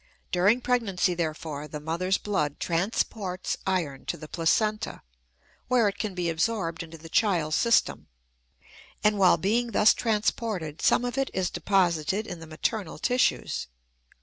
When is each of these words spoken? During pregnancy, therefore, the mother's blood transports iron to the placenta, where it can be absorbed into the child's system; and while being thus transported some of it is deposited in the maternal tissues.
During 0.31 0.61
pregnancy, 0.61 1.13
therefore, 1.13 1.67
the 1.67 1.79
mother's 1.79 2.17
blood 2.17 2.59
transports 2.59 3.57
iron 3.67 4.03
to 4.07 4.17
the 4.17 4.27
placenta, 4.27 5.03
where 5.67 5.87
it 5.87 5.99
can 5.99 6.15
be 6.15 6.27
absorbed 6.27 6.81
into 6.81 6.97
the 6.97 7.07
child's 7.07 7.55
system; 7.55 8.07
and 9.03 9.19
while 9.19 9.37
being 9.37 9.73
thus 9.73 9.93
transported 9.93 10.81
some 10.81 11.05
of 11.05 11.19
it 11.19 11.29
is 11.35 11.51
deposited 11.51 12.25
in 12.25 12.39
the 12.39 12.47
maternal 12.47 12.97
tissues. 12.97 13.67